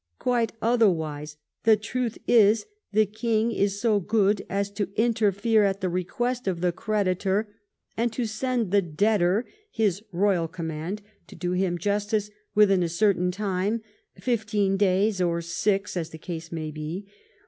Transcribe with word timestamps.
Quite 0.17 0.53
otherwise; 0.63 1.37
the 1.63 1.77
truth 1.77 2.17
is, 2.27 2.65
the 2.91 3.05
king 3.05 3.51
is 3.51 3.79
so 3.79 3.99
good 3.99 4.43
as 4.49 4.71
to 4.71 4.89
interfere 4.95 5.63
at 5.63 5.79
the 5.81 5.89
request 5.89 6.47
of 6.47 6.59
the 6.61 6.71
creditor, 6.71 7.53
and 7.95 8.11
to 8.13 8.25
send 8.25 8.71
the 8.71 8.81
debtor 8.81 9.45
his 9.69 10.01
royal 10.11 10.47
command 10.47 11.03
to 11.27 11.35
do 11.35 11.51
him 11.51 11.77
jus 11.77 12.07
tice 12.07 12.31
within 12.55 12.81
a 12.81 12.89
certain 12.89 13.29
time— 13.29 13.83
fifteen 14.15 14.75
days 14.75 15.21
or 15.21 15.39
six, 15.39 15.95
as 15.95 16.09
the 16.09 16.17
case 16.17 16.51
may 16.51 16.71
be. 16.71 17.05